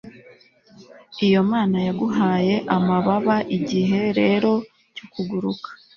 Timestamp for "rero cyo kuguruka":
4.19-5.67